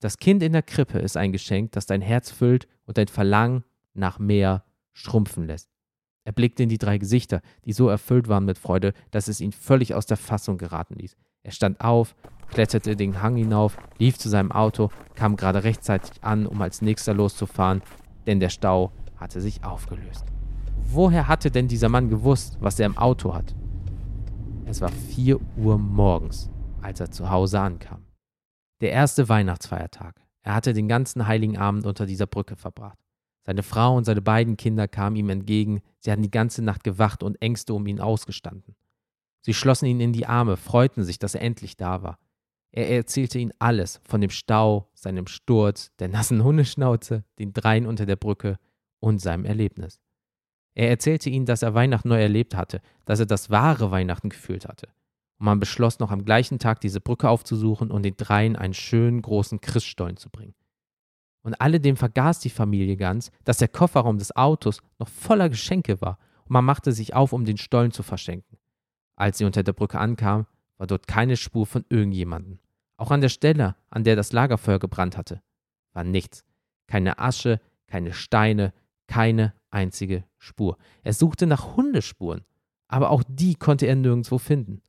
Das 0.01 0.17
Kind 0.17 0.43
in 0.43 0.51
der 0.51 0.61
Krippe 0.61 0.99
ist 0.99 1.15
ein 1.15 1.31
Geschenk, 1.31 1.71
das 1.71 1.85
dein 1.85 2.01
Herz 2.01 2.31
füllt 2.31 2.67
und 2.85 2.97
dein 2.97 3.07
Verlangen 3.07 3.63
nach 3.93 4.19
mehr 4.19 4.65
schrumpfen 4.93 5.47
lässt. 5.47 5.69
Er 6.25 6.33
blickte 6.33 6.63
in 6.63 6.69
die 6.69 6.77
drei 6.77 6.97
Gesichter, 6.97 7.41
die 7.63 7.71
so 7.71 7.87
erfüllt 7.87 8.27
waren 8.27 8.43
mit 8.43 8.57
Freude, 8.57 8.93
dass 9.11 9.29
es 9.29 9.39
ihn 9.39 9.53
völlig 9.53 9.95
aus 9.95 10.05
der 10.05 10.17
Fassung 10.17 10.57
geraten 10.57 10.95
ließ. 10.95 11.15
Er 11.43 11.51
stand 11.51 11.79
auf, 11.79 12.15
kletterte 12.49 12.97
den 12.97 13.21
Hang 13.21 13.37
hinauf, 13.37 13.77
lief 13.97 14.17
zu 14.17 14.27
seinem 14.27 14.51
Auto, 14.51 14.89
kam 15.15 15.37
gerade 15.37 15.63
rechtzeitig 15.63 16.21
an, 16.21 16.45
um 16.45 16.61
als 16.61 16.81
nächster 16.81 17.13
loszufahren, 17.13 17.81
denn 18.25 18.41
der 18.41 18.49
Stau 18.49 18.91
hatte 19.15 19.39
sich 19.39 19.63
aufgelöst. 19.63 20.25
Woher 20.83 21.29
hatte 21.29 21.49
denn 21.49 21.69
dieser 21.69 21.89
Mann 21.89 22.09
gewusst, 22.09 22.57
was 22.59 22.79
er 22.79 22.87
im 22.87 22.97
Auto 22.97 23.33
hat? 23.33 23.55
Es 24.69 24.81
war 24.81 24.91
vier 24.91 25.39
Uhr 25.55 25.77
morgens, 25.77 26.49
als 26.81 26.99
er 26.99 27.09
zu 27.09 27.29
Hause 27.29 27.61
ankam. 27.61 28.05
Der 28.81 28.91
erste 28.91 29.29
Weihnachtsfeiertag. 29.29 30.21
Er 30.41 30.55
hatte 30.55 30.73
den 30.73 30.89
ganzen 30.89 31.25
heiligen 31.25 31.57
Abend 31.57 31.85
unter 31.85 32.05
dieser 32.05 32.27
Brücke 32.27 32.57
verbracht. 32.57 32.99
Seine 33.45 33.63
Frau 33.63 33.95
und 33.95 34.03
seine 34.03 34.21
beiden 34.21 34.57
Kinder 34.57 34.89
kamen 34.89 35.15
ihm 35.15 35.29
entgegen, 35.29 35.81
sie 35.99 36.11
hatten 36.11 36.21
die 36.21 36.29
ganze 36.31 36.61
Nacht 36.61 36.83
gewacht 36.83 37.23
und 37.23 37.41
Ängste 37.41 37.73
um 37.73 37.87
ihn 37.87 38.01
ausgestanden. 38.01 38.75
Sie 39.41 39.53
schlossen 39.53 39.85
ihn 39.85 40.01
in 40.01 40.11
die 40.11 40.25
Arme, 40.25 40.57
freuten 40.57 41.05
sich, 41.05 41.17
dass 41.17 41.33
er 41.33 41.43
endlich 41.43 41.77
da 41.77 42.03
war. 42.03 42.19
Er 42.71 42.89
erzählte 42.89 43.39
ihnen 43.39 43.53
alles 43.59 44.01
von 44.03 44.19
dem 44.19 44.29
Stau, 44.29 44.89
seinem 44.93 45.27
Sturz, 45.27 45.91
der 45.99 46.09
nassen 46.09 46.43
Hundeschnauze, 46.43 47.23
den 47.39 47.53
Dreien 47.53 47.85
unter 47.85 48.05
der 48.05 48.17
Brücke 48.17 48.59
und 48.99 49.19
seinem 49.19 49.45
Erlebnis. 49.45 50.01
Er 50.77 50.89
erzählte 50.89 51.31
ihnen, 51.31 51.47
dass 51.47 51.63
er 51.63 51.73
Weihnachten 51.73 52.07
neu 52.07 52.21
erlebt 52.21 52.55
hatte, 52.55 52.81
dass 53.05 53.19
er 53.19 53.25
das 53.25 53.49
wahre 53.49 53.89
Weihnachten 53.89 54.29
gefühlt 54.29 54.67
hatte 54.67 54.85
und 55.39 55.45
man 55.47 55.59
beschloss 55.59 55.97
noch 55.97 56.11
am 56.11 56.23
gleichen 56.23 56.59
Tag 56.59 56.81
diese 56.81 57.01
Brücke 57.01 57.29
aufzusuchen 57.29 57.89
und 57.89 58.03
den 58.03 58.15
dreien 58.15 58.55
einen 58.55 58.75
schönen 58.75 59.23
großen 59.23 59.59
Christstollen 59.59 60.17
zu 60.17 60.29
bringen. 60.29 60.53
Und 61.41 61.59
alledem 61.59 61.97
vergaß 61.97 62.41
die 62.41 62.51
Familie 62.51 62.95
ganz, 62.95 63.31
dass 63.43 63.57
der 63.57 63.69
Kofferraum 63.69 64.19
des 64.19 64.35
Autos 64.35 64.83
noch 64.99 65.07
voller 65.07 65.49
Geschenke 65.49 65.99
war 65.99 66.19
und 66.45 66.51
man 66.51 66.65
machte 66.65 66.91
sich 66.91 67.15
auf, 67.15 67.33
um 67.33 67.43
den 67.43 67.57
Stollen 67.57 67.91
zu 67.91 68.03
verschenken. 68.03 68.59
Als 69.15 69.39
sie 69.39 69.45
unter 69.45 69.63
der 69.63 69.73
Brücke 69.73 69.97
ankam, 69.97 70.45
war 70.77 70.85
dort 70.85 71.07
keine 71.07 71.37
Spur 71.37 71.65
von 71.65 71.85
irgendjemandem. 71.89 72.59
Auch 72.97 73.09
an 73.09 73.21
der 73.21 73.29
Stelle, 73.29 73.75
an 73.89 74.03
der 74.03 74.15
das 74.15 74.31
Lagerfeuer 74.31 74.77
gebrannt 74.77 75.17
hatte, 75.17 75.41
war 75.93 76.03
nichts. 76.03 76.43
Keine 76.85 77.17
Asche, 77.17 77.61
keine 77.87 78.13
Steine, 78.13 78.73
keine 79.07 79.53
einzige 79.71 80.23
Spur. 80.37 80.77
Er 81.03 81.13
suchte 81.13 81.47
nach 81.47 81.75
Hundespuren, 81.75 82.43
aber 82.87 83.09
auch 83.09 83.23
die 83.27 83.55
konnte 83.55 83.85
er 83.85 83.95
nirgendwo 83.95 84.37
finden. 84.37 84.81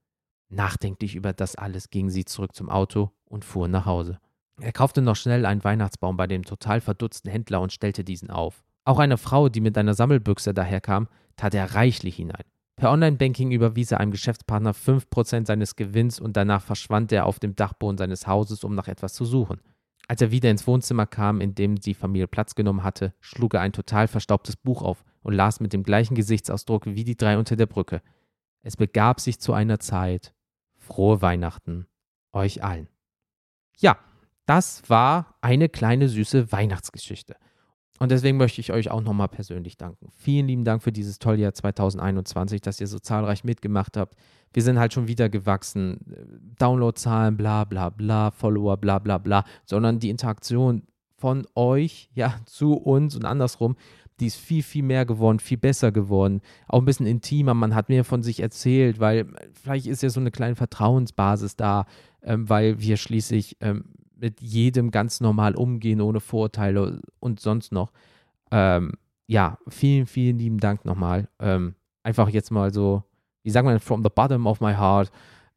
Nachdenklich 0.50 1.14
über 1.14 1.32
das 1.32 1.56
alles 1.56 1.90
ging 1.90 2.10
sie 2.10 2.24
zurück 2.24 2.54
zum 2.54 2.70
Auto 2.70 3.10
und 3.26 3.44
fuhr 3.44 3.68
nach 3.68 3.86
Hause. 3.86 4.18
Er 4.60 4.72
kaufte 4.72 5.02
noch 5.02 5.16
schnell 5.16 5.46
einen 5.46 5.62
Weihnachtsbaum 5.62 6.16
bei 6.16 6.26
dem 6.26 6.44
total 6.44 6.80
verdutzten 6.80 7.30
Händler 7.30 7.60
und 7.60 7.72
stellte 7.72 8.02
diesen 8.02 8.30
auf. 8.30 8.64
Auch 8.84 8.98
eine 8.98 9.18
Frau, 9.18 9.48
die 9.48 9.60
mit 9.60 9.76
einer 9.76 9.94
Sammelbüchse 9.94 10.54
daherkam, 10.54 11.08
tat 11.36 11.54
er 11.54 11.74
reichlich 11.74 12.16
hinein. 12.16 12.44
Per 12.76 12.90
Online-Banking 12.90 13.50
überwies 13.50 13.92
er 13.92 14.00
einem 14.00 14.12
Geschäftspartner 14.12 14.72
5% 14.72 15.46
seines 15.46 15.76
Gewinns 15.76 16.20
und 16.20 16.36
danach 16.36 16.62
verschwand 16.62 17.12
er 17.12 17.26
auf 17.26 17.38
dem 17.38 17.54
Dachboden 17.54 17.98
seines 17.98 18.26
Hauses, 18.26 18.64
um 18.64 18.74
nach 18.74 18.88
etwas 18.88 19.14
zu 19.14 19.24
suchen. 19.24 19.60
Als 20.08 20.22
er 20.22 20.30
wieder 20.30 20.50
ins 20.50 20.66
Wohnzimmer 20.66 21.06
kam, 21.06 21.42
in 21.42 21.54
dem 21.54 21.76
die 21.76 21.92
Familie 21.92 22.26
Platz 22.26 22.54
genommen 22.54 22.82
hatte, 22.82 23.12
schlug 23.20 23.52
er 23.52 23.60
ein 23.60 23.74
total 23.74 24.08
verstaubtes 24.08 24.56
Buch 24.56 24.82
auf 24.82 25.04
und 25.22 25.34
las 25.34 25.60
mit 25.60 25.74
dem 25.74 25.82
gleichen 25.82 26.14
Gesichtsausdruck 26.14 26.86
wie 26.86 27.04
die 27.04 27.16
drei 27.16 27.36
unter 27.36 27.56
der 27.56 27.66
Brücke. 27.66 28.00
Es 28.62 28.76
begab 28.76 29.20
sich 29.20 29.38
zu 29.38 29.52
einer 29.52 29.78
Zeit, 29.80 30.34
frohe 30.76 31.20
Weihnachten 31.20 31.86
euch 32.32 32.64
allen. 32.64 32.88
Ja, 33.78 33.98
das 34.46 34.88
war 34.88 35.36
eine 35.42 35.68
kleine 35.68 36.08
süße 36.08 36.52
Weihnachtsgeschichte. 36.52 37.36
Und 37.98 38.10
deswegen 38.10 38.36
möchte 38.36 38.60
ich 38.60 38.72
euch 38.72 38.90
auch 38.90 39.02
nochmal 39.02 39.28
persönlich 39.28 39.76
danken. 39.76 40.10
Vielen 40.16 40.46
lieben 40.46 40.64
Dank 40.64 40.82
für 40.82 40.92
dieses 40.92 41.18
tolle 41.18 41.38
Jahr 41.38 41.54
2021, 41.54 42.60
dass 42.60 42.80
ihr 42.80 42.86
so 42.86 42.98
zahlreich 42.98 43.44
mitgemacht 43.44 43.96
habt. 43.96 44.14
Wir 44.52 44.62
sind 44.62 44.78
halt 44.78 44.92
schon 44.92 45.08
wieder 45.08 45.28
gewachsen. 45.28 45.98
Downloadzahlen, 46.58 47.36
bla 47.36 47.64
bla 47.64 47.90
bla, 47.90 48.30
Follower, 48.30 48.76
bla 48.76 48.98
bla 48.98 49.18
bla, 49.18 49.44
sondern 49.64 49.98
die 49.98 50.10
Interaktion 50.10 50.82
von 51.16 51.46
euch, 51.56 52.10
ja, 52.14 52.40
zu 52.46 52.74
uns 52.74 53.16
und 53.16 53.24
andersrum, 53.24 53.76
die 54.20 54.26
ist 54.26 54.36
viel, 54.36 54.62
viel 54.62 54.82
mehr 54.82 55.04
geworden, 55.04 55.38
viel 55.38 55.58
besser 55.58 55.92
geworden, 55.92 56.40
auch 56.66 56.80
ein 56.80 56.84
bisschen 56.84 57.06
intimer. 57.06 57.54
Man 57.54 57.74
hat 57.74 57.88
mehr 57.88 58.04
von 58.04 58.22
sich 58.22 58.40
erzählt, 58.40 58.98
weil 58.98 59.26
vielleicht 59.52 59.86
ist 59.86 60.02
ja 60.02 60.10
so 60.10 60.20
eine 60.20 60.30
kleine 60.30 60.56
Vertrauensbasis 60.56 61.56
da, 61.56 61.86
ähm, 62.22 62.48
weil 62.48 62.80
wir 62.80 62.96
schließlich 62.96 63.56
ähm, 63.60 63.84
mit 64.18 64.40
jedem 64.40 64.90
ganz 64.90 65.20
normal 65.20 65.54
umgehen, 65.54 66.00
ohne 66.00 66.20
Vorurteile 66.20 67.00
und 67.20 67.40
sonst 67.40 67.72
noch. 67.72 67.92
Ähm, 68.50 68.92
ja, 69.26 69.58
vielen, 69.68 70.06
vielen 70.06 70.38
lieben 70.38 70.58
Dank 70.58 70.84
nochmal. 70.84 71.28
Ähm, 71.38 71.74
einfach 72.02 72.28
jetzt 72.28 72.50
mal 72.50 72.72
so, 72.72 73.02
wie 73.42 73.50
sagen 73.50 73.68
wir, 73.68 73.78
from 73.80 74.02
the 74.02 74.10
bottom 74.14 74.46
of 74.46 74.60
my 74.60 74.74
heart. 74.74 75.10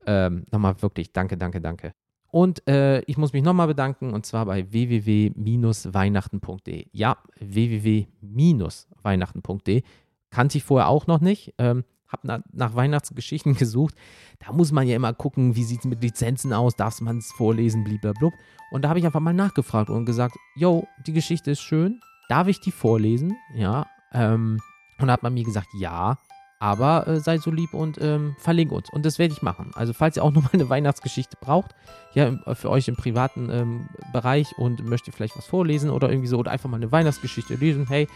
Ähm, 0.05 0.45
nochmal 0.51 0.81
wirklich 0.81 1.13
danke, 1.13 1.37
danke, 1.37 1.61
danke. 1.61 1.93
Und 2.31 2.67
äh, 2.67 3.01
ich 3.01 3.17
muss 3.17 3.33
mich 3.33 3.43
nochmal 3.43 3.67
bedanken 3.67 4.13
und 4.13 4.25
zwar 4.25 4.45
bei 4.45 4.71
www-weihnachten.de. 4.71 6.85
Ja, 6.91 7.17
www-weihnachten.de. 7.39 9.83
Kannte 10.29 10.57
ich 10.57 10.63
vorher 10.63 10.87
auch 10.87 11.07
noch 11.07 11.19
nicht. 11.19 11.53
Ähm, 11.57 11.83
habe 12.11 12.21
na, 12.23 12.39
nach 12.51 12.75
Weihnachtsgeschichten 12.75 13.53
gesucht. 13.57 13.95
Da 14.39 14.51
muss 14.51 14.71
man 14.71 14.87
ja 14.87 14.95
immer 14.95 15.13
gucken, 15.13 15.55
wie 15.55 15.63
sieht 15.63 15.79
es 15.79 15.85
mit 15.85 16.01
Lizenzen 16.01 16.53
aus, 16.53 16.75
darf 16.75 16.99
man 17.01 17.17
es 17.17 17.31
vorlesen, 17.31 17.83
blablabla. 17.83 18.31
Und 18.71 18.83
da 18.83 18.89
habe 18.89 18.99
ich 18.99 19.05
einfach 19.05 19.19
mal 19.19 19.33
nachgefragt 19.33 19.89
und 19.89 20.05
gesagt, 20.05 20.35
yo, 20.55 20.87
die 21.05 21.13
Geschichte 21.13 21.51
ist 21.51 21.61
schön, 21.61 21.99
darf 22.29 22.47
ich 22.47 22.59
die 22.59 22.71
vorlesen? 22.71 23.35
Ja, 23.53 23.87
ähm, 24.13 24.59
Und 24.99 25.07
da 25.07 25.13
hat 25.13 25.23
man 25.23 25.33
mir 25.33 25.43
gesagt, 25.43 25.67
ja, 25.77 26.19
aber 26.59 27.07
äh, 27.07 27.19
sei 27.19 27.39
so 27.39 27.49
lieb 27.49 27.73
und 27.73 27.97
ähm, 27.99 28.35
verlink 28.37 28.71
uns. 28.71 28.89
Und 28.91 29.05
das 29.05 29.17
werde 29.17 29.33
ich 29.33 29.41
machen. 29.41 29.71
Also 29.73 29.93
falls 29.93 30.15
ihr 30.15 30.23
auch 30.23 30.31
nochmal 30.33 30.51
eine 30.53 30.69
Weihnachtsgeschichte 30.69 31.37
braucht, 31.41 31.75
ja, 32.13 32.31
für 32.53 32.69
euch 32.69 32.87
im 32.87 32.95
privaten 32.95 33.49
ähm, 33.49 33.89
Bereich 34.13 34.57
und 34.57 34.85
möchtet 34.85 35.15
vielleicht 35.15 35.35
was 35.37 35.47
vorlesen 35.47 35.89
oder 35.89 36.09
irgendwie 36.09 36.27
so 36.27 36.37
oder 36.37 36.51
einfach 36.51 36.69
mal 36.69 36.77
eine 36.77 36.91
Weihnachtsgeschichte 36.91 37.55
lesen, 37.55 37.87
hey, 37.87 38.07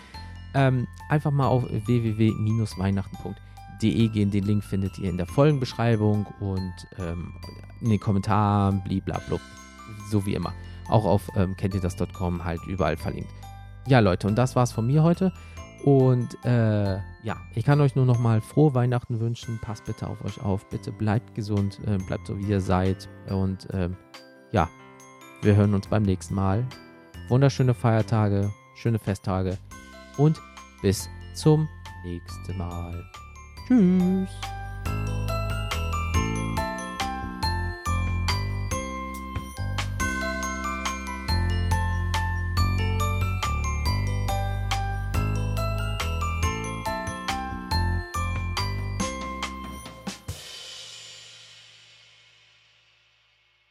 ähm, 0.53 0.87
einfach 1.09 1.31
mal 1.31 1.47
auf 1.47 1.63
www-weihnachten.de 1.63 3.54
gehen. 3.79 4.31
Den 4.31 4.43
Link 4.43 4.63
findet 4.63 4.97
ihr 4.99 5.09
in 5.09 5.17
der 5.17 5.25
Folgenbeschreibung 5.25 6.25
und 6.39 6.73
ähm, 6.99 7.33
in 7.81 7.89
den 7.89 7.99
Kommentaren, 7.99 8.81
blablabla, 8.83 9.39
so 10.09 10.25
wie 10.25 10.33
immer. 10.33 10.53
Auch 10.89 11.05
auf 11.05 11.29
ähm, 11.35 11.55
kennt 11.57 11.73
ihr 11.73 11.81
das.com 11.81 12.43
halt 12.43 12.61
überall 12.67 12.97
verlinkt. 12.97 13.29
Ja, 13.87 13.99
Leute, 13.99 14.27
und 14.27 14.35
das 14.35 14.55
war's 14.55 14.71
von 14.71 14.87
mir 14.87 15.03
heute. 15.03 15.31
Und 15.83 16.43
äh, 16.43 16.95
ja, 16.95 17.37
ich 17.53 17.63
kann 17.63 17.79
euch 17.81 17.95
nur 17.95 18.05
noch 18.05 18.19
mal 18.19 18.41
frohe 18.41 18.73
Weihnachten 18.73 19.19
wünschen. 19.19 19.59
Passt 19.61 19.85
bitte 19.85 20.07
auf 20.07 20.23
euch 20.25 20.41
auf. 20.41 20.67
Bitte 20.69 20.91
bleibt 20.91 21.35
gesund. 21.35 21.79
Äh, 21.85 21.97
bleibt 21.97 22.25
so, 22.27 22.37
wie 22.39 22.45
ihr 22.45 22.61
seid. 22.61 23.07
Und 23.29 23.69
äh, 23.71 23.89
ja, 24.51 24.67
wir 25.41 25.55
hören 25.55 25.75
uns 25.75 25.87
beim 25.87 26.03
nächsten 26.03 26.33
Mal. 26.33 26.65
Wunderschöne 27.29 27.73
Feiertage, 27.73 28.51
schöne 28.75 28.99
Festtage. 28.99 29.57
Und 30.17 30.41
bis 30.81 31.09
zum 31.35 31.67
nächsten 32.03 32.57
Mal. 32.57 33.03
Tschüss. 33.67 34.54